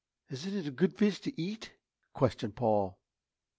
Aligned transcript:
"Isn't 0.31 0.55
it 0.57 0.65
a 0.65 0.71
good 0.71 0.95
fish 0.97 1.19
to 1.19 1.39
eat?" 1.39 1.73
questioned 2.15 2.55
Paul. 2.55 2.97